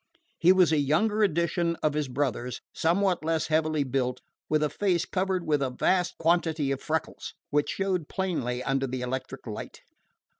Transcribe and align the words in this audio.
He 0.39 0.51
was 0.51 0.71
a 0.71 0.79
younger 0.79 1.21
edition 1.21 1.75
of 1.83 1.93
his 1.93 2.07
brothers, 2.07 2.59
somewhat 2.73 3.23
less 3.23 3.49
heavily 3.49 3.83
built, 3.83 4.19
with 4.49 4.63
a 4.63 4.69
face 4.71 5.05
covered 5.05 5.45
with 5.45 5.61
a 5.61 5.69
vast 5.69 6.17
quantity 6.17 6.71
of 6.71 6.81
freckles, 6.81 7.35
which 7.51 7.69
showed 7.69 8.09
plainly 8.09 8.63
under 8.63 8.87
the 8.87 9.03
electric 9.03 9.45
light. 9.45 9.81